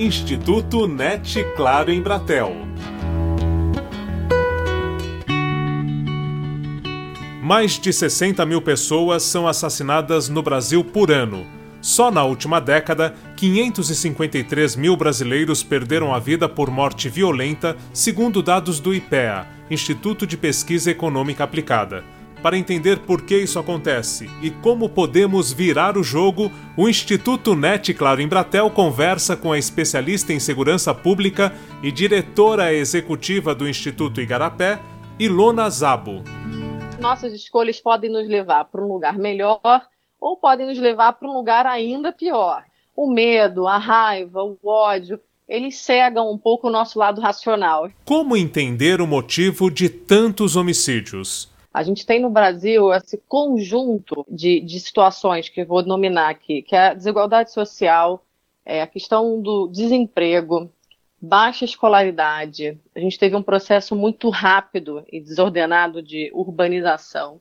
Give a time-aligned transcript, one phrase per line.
[0.00, 2.54] Instituto NET Claro em Bratel.
[7.42, 11.44] Mais de 60 mil pessoas são assassinadas no Brasil por ano.
[11.80, 18.78] Só na última década, 553 mil brasileiros perderam a vida por morte violenta, segundo dados
[18.78, 22.04] do IPEA, Instituto de Pesquisa Econômica Aplicada.
[22.42, 27.92] Para entender por que isso acontece e como podemos virar o jogo, o Instituto NET
[27.94, 34.20] Claro em Bratel conversa com a especialista em segurança pública e diretora executiva do Instituto
[34.20, 34.78] Igarapé,
[35.18, 36.22] Ilona Zabo.
[37.00, 39.60] Nossas escolhas podem nos levar para um lugar melhor
[40.20, 42.62] ou podem nos levar para um lugar ainda pior.
[42.94, 47.90] O medo, a raiva, o ódio, eles cegam um pouco o nosso lado racional.
[48.04, 51.48] Como entender o motivo de tantos homicídios?
[51.72, 56.62] A gente tem no Brasil esse conjunto de, de situações que eu vou nominar aqui,
[56.62, 58.24] que é a desigualdade social,
[58.64, 60.70] é a questão do desemprego,
[61.20, 62.78] baixa escolaridade.
[62.94, 67.40] A gente teve um processo muito rápido e desordenado de urbanização.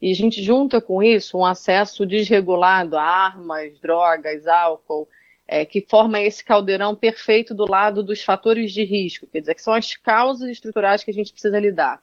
[0.00, 5.08] E a gente junta com isso um acesso desregulado a armas, drogas, álcool,
[5.48, 9.62] é, que forma esse caldeirão perfeito do lado dos fatores de risco, quer dizer, que
[9.62, 12.02] são as causas estruturais que a gente precisa lidar.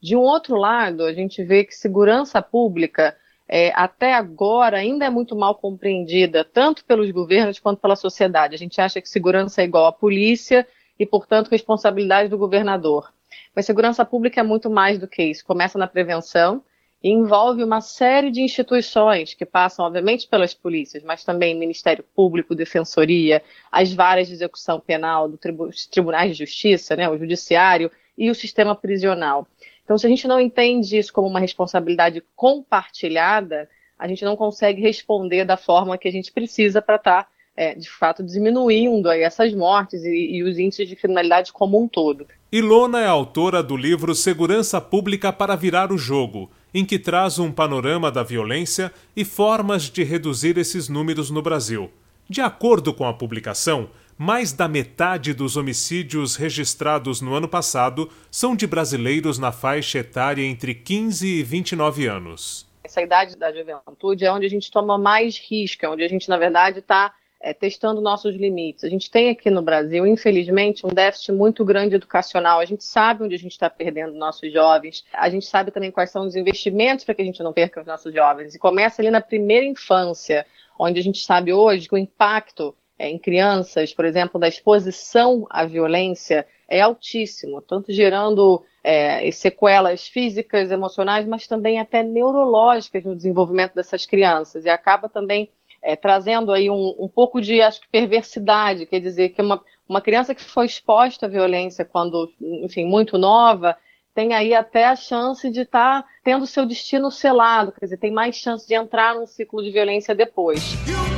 [0.00, 3.16] De um outro lado, a gente vê que segurança pública,
[3.48, 8.54] é, até agora, ainda é muito mal compreendida, tanto pelos governos quanto pela sociedade.
[8.54, 10.66] A gente acha que segurança é igual à polícia
[10.98, 13.12] e, portanto, responsabilidade do governador.
[13.54, 15.44] Mas segurança pública é muito mais do que isso.
[15.44, 16.62] Começa na prevenção
[17.02, 22.54] e envolve uma série de instituições que passam, obviamente, pelas polícias, mas também Ministério Público,
[22.54, 28.30] Defensoria, as várias de execução penal, do tribu tribunais de justiça, né, o judiciário e
[28.30, 29.46] o sistema prisional.
[29.88, 33.66] Então, se a gente não entende isso como uma responsabilidade compartilhada,
[33.98, 37.74] a gente não consegue responder da forma que a gente precisa para estar, tá, é,
[37.74, 42.26] de fato, diminuindo aí essas mortes e, e os índices de criminalidade como um todo.
[42.52, 47.50] Ilona é autora do livro Segurança Pública para Virar o Jogo, em que traz um
[47.50, 51.90] panorama da violência e formas de reduzir esses números no Brasil.
[52.28, 58.56] De acordo com a publicação, mais da metade dos homicídios registrados no ano passado são
[58.56, 62.66] de brasileiros na faixa etária entre 15 e 29 anos.
[62.82, 66.28] Essa idade da juventude é onde a gente toma mais risco, é onde a gente,
[66.28, 68.82] na verdade, está é, testando nossos limites.
[68.82, 72.58] A gente tem aqui no Brasil, infelizmente, um déficit muito grande educacional.
[72.58, 75.04] A gente sabe onde a gente está perdendo nossos jovens.
[75.12, 77.86] A gente sabe também quais são os investimentos para que a gente não perca os
[77.86, 78.54] nossos jovens.
[78.54, 80.44] E começa ali na primeira infância,
[80.76, 85.46] onde a gente sabe hoje que o impacto é, em crianças, por exemplo, da exposição
[85.48, 93.16] à violência é altíssimo, tanto gerando é, sequelas físicas, emocionais, mas também até neurológicas no
[93.16, 94.64] desenvolvimento dessas crianças.
[94.64, 95.48] E acaba também
[95.80, 100.00] é, trazendo aí um, um, pouco de, acho que, perversidade, quer dizer, que uma, uma
[100.00, 103.76] criança que foi exposta à violência quando, enfim, muito nova,
[104.14, 108.10] tem aí até a chance de estar tá tendo seu destino selado, quer dizer, tem
[108.10, 110.74] mais chance de entrar num ciclo de violência depois.
[111.14, 111.17] o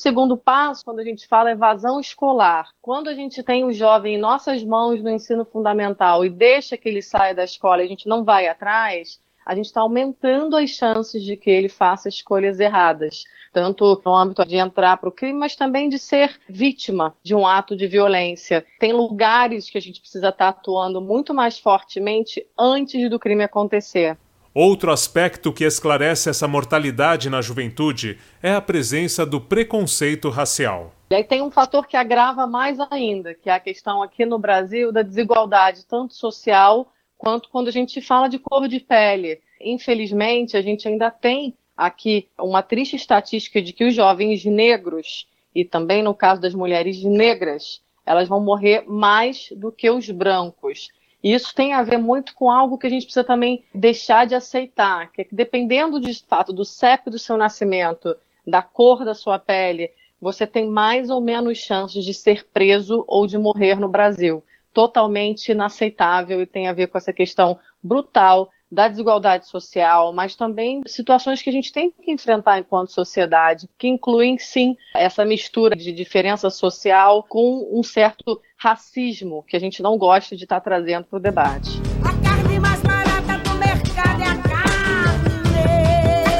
[0.00, 4.18] segundo passo, quando a gente fala evasão escolar, quando a gente tem o jovem em
[4.18, 8.08] nossas mãos no ensino fundamental e deixa que ele saia da escola e a gente
[8.08, 13.24] não vai atrás, a gente está aumentando as chances de que ele faça escolhas erradas,
[13.52, 17.46] tanto no âmbito de entrar para o crime, mas também de ser vítima de um
[17.46, 18.64] ato de violência.
[18.78, 23.44] Tem lugares que a gente precisa estar tá atuando muito mais fortemente antes do crime
[23.44, 24.16] acontecer.
[24.52, 30.92] Outro aspecto que esclarece essa mortalidade na juventude é a presença do preconceito racial.
[31.08, 34.40] E aí tem um fator que agrava mais ainda, que é a questão aqui no
[34.40, 39.40] Brasil da desigualdade, tanto social quanto quando a gente fala de cor de pele.
[39.60, 45.64] Infelizmente, a gente ainda tem aqui uma triste estatística de que os jovens negros, e
[45.64, 50.88] também no caso das mulheres negras, elas vão morrer mais do que os brancos.
[51.22, 54.34] E isso tem a ver muito com algo que a gente precisa também deixar de
[54.34, 59.14] aceitar, que é que dependendo de fato do CEP do seu nascimento, da cor da
[59.14, 59.90] sua pele,
[60.20, 64.42] você tem mais ou menos chances de ser preso ou de morrer no Brasil.
[64.72, 70.82] Totalmente inaceitável e tem a ver com essa questão brutal da desigualdade social, mas também
[70.86, 75.92] situações que a gente tem que enfrentar enquanto sociedade, que incluem sim essa mistura de
[75.92, 81.16] diferença social com um certo racismo que a gente não gosta de estar trazendo para
[81.16, 81.80] o debate.
[82.04, 85.30] A carne mais barata do mercado é a carne.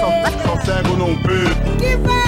[0.00, 2.19] Só, só cego não vê.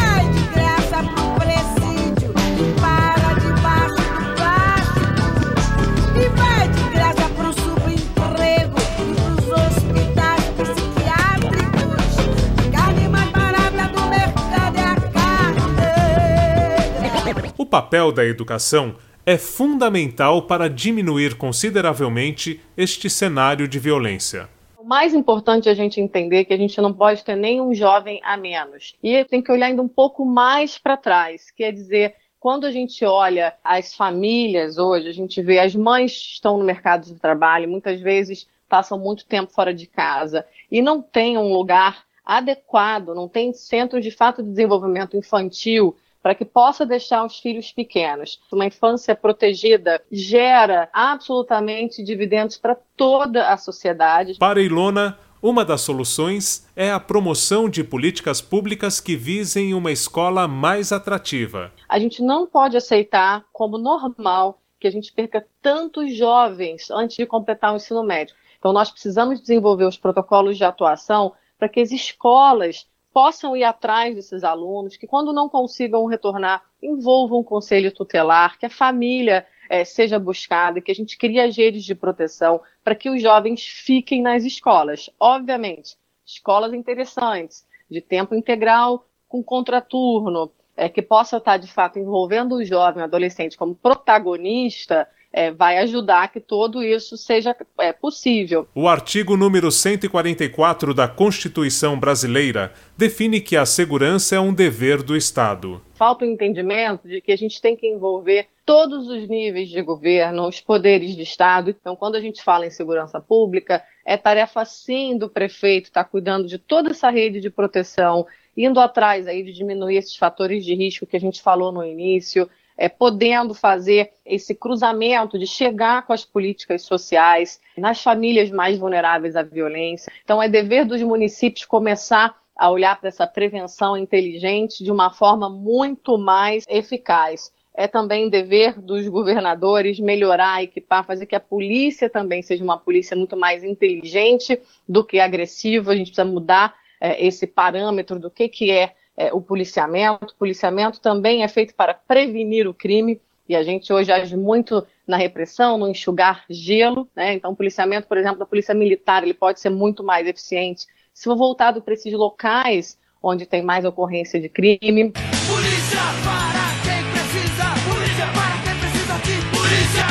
[17.73, 24.47] Papel da educação é fundamental para diminuir consideravelmente este cenário de violência.
[24.77, 28.21] O mais importante é a gente entender que a gente não pode ter nenhum jovem
[28.23, 28.95] a menos.
[29.03, 33.07] E tem que olhar ainda um pouco mais para trás, quer dizer, quando a gente
[33.07, 37.99] olha as famílias hoje, a gente vê as mães estão no mercado de trabalho, muitas
[38.03, 43.55] vezes passam muito tempo fora de casa e não tem um lugar adequado, não tem
[43.55, 48.41] centro de fato de desenvolvimento infantil para que possa deixar os filhos pequenos.
[48.53, 54.37] Uma infância protegida gera absolutamente dividendos para toda a sociedade.
[54.39, 60.47] Para Ilona, uma das soluções é a promoção de políticas públicas que visem uma escola
[60.47, 61.73] mais atrativa.
[61.89, 67.27] A gente não pode aceitar como normal que a gente perca tantos jovens antes de
[67.27, 68.37] completar o ensino médio.
[68.59, 74.15] Então, nós precisamos desenvolver os protocolos de atuação para que as escolas possam ir atrás
[74.15, 79.85] desses alunos, que quando não consigam retornar, envolvam um conselho tutelar, que a família é,
[79.85, 84.23] seja buscada, que a gente crie as redes de proteção para que os jovens fiquem
[84.23, 85.11] nas escolas.
[85.19, 92.57] Obviamente, escolas interessantes, de tempo integral com contraturno, é, que possa estar de fato envolvendo
[92.57, 98.69] o jovem, o adolescente como protagonista é, vai ajudar que tudo isso seja é, possível.
[98.75, 105.17] O artigo número 144 da Constituição Brasileira define que a segurança é um dever do
[105.17, 105.81] Estado.
[105.95, 110.47] Falta o entendimento de que a gente tem que envolver todos os níveis de governo,
[110.47, 111.71] os poderes de Estado.
[111.71, 116.11] Então, quando a gente fala em segurança pública, é tarefa sim do prefeito estar tá
[116.11, 118.27] cuidando de toda essa rede de proteção,
[118.57, 122.49] indo atrás aí de diminuir esses fatores de risco que a gente falou no início,
[122.77, 129.37] é, podendo fazer esse cruzamento de chegar com as políticas sociais nas famílias mais vulneráveis
[129.37, 130.13] à violência.
[130.25, 135.49] Então, é dever dos municípios começar a olhar para essa prevenção inteligente de uma forma
[135.49, 137.53] muito mais eficaz.
[137.75, 143.17] É também dever dos governadores melhorar, equipar, fazer que a polícia também seja uma polícia
[143.17, 145.93] muito mais inteligente do que agressiva.
[145.93, 150.33] A gente precisa mudar é, esse parâmetro do que, que é é, o policiamento.
[150.35, 154.87] O policiamento também é feito para prevenir o crime e a gente hoje age muito
[155.07, 157.35] na repressão, no enxugar gelo, né?
[157.35, 161.25] Então, o policiamento, por exemplo, da polícia militar, ele pode ser muito mais eficiente se
[161.25, 165.13] for voltado para esses locais onde tem mais ocorrência de crime.
[165.13, 170.07] Polícia para quem precisa, polícia para quem precisa de polícia.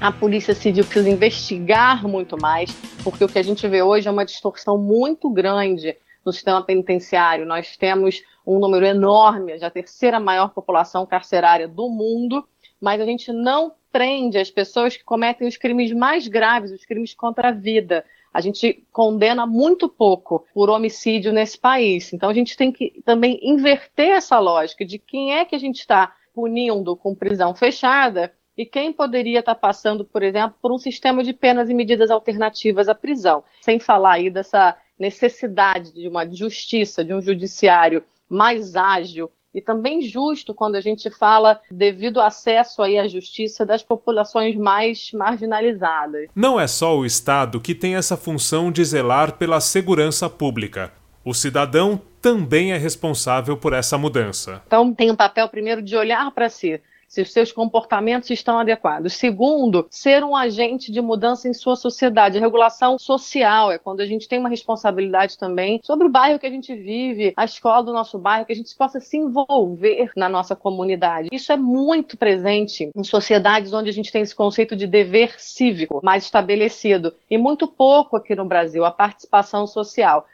[0.00, 2.70] A polícia civil precisa investigar muito mais,
[3.02, 7.46] porque o que a gente vê hoje é uma distorção muito grande no sistema penitenciário.
[7.46, 12.46] Nós temos um número enorme, já a terceira maior população carcerária do mundo,
[12.80, 17.14] mas a gente não prende as pessoas que cometem os crimes mais graves, os crimes
[17.14, 18.04] contra a vida.
[18.32, 22.12] A gente condena muito pouco por homicídio nesse país.
[22.12, 25.78] Então a gente tem que também inverter essa lógica de quem é que a gente
[25.78, 31.22] está punindo com prisão fechada e quem poderia estar passando, por exemplo, por um sistema
[31.22, 33.44] de penas e medidas alternativas à prisão.
[33.60, 40.02] Sem falar aí dessa necessidade de uma justiça, de um judiciário mais ágil e também
[40.02, 46.28] justo quando a gente fala devido ao acesso aí à justiça das populações mais marginalizadas.
[46.34, 50.92] Não é só o Estado que tem essa função de zelar pela segurança pública.
[51.24, 54.62] O cidadão também é responsável por essa mudança.
[54.66, 59.14] Então tem um papel primeiro de olhar para si, se os seus comportamentos estão adequados.
[59.14, 62.38] Segundo, ser um agente de mudança em sua sociedade.
[62.38, 66.46] A regulação social é quando a gente tem uma responsabilidade também sobre o bairro que
[66.46, 70.28] a gente vive, a escola do nosso bairro, que a gente possa se envolver na
[70.28, 71.28] nossa comunidade.
[71.32, 76.00] Isso é muito presente em sociedades onde a gente tem esse conceito de dever cívico
[76.02, 80.26] mais estabelecido e muito pouco aqui no Brasil a participação social.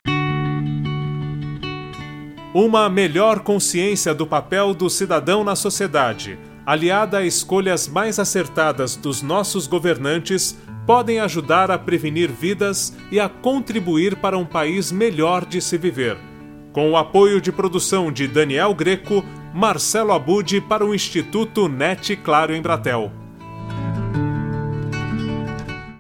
[2.53, 6.37] Uma melhor consciência do papel do cidadão na sociedade
[6.71, 13.29] aliada a escolhas mais acertadas dos nossos governantes, podem ajudar a prevenir vidas e a
[13.29, 16.17] contribuir para um país melhor de se viver.
[16.73, 22.55] Com o apoio de produção de Daniel Greco, Marcelo Abude para o Instituto NET Claro
[22.55, 23.20] em Bratel.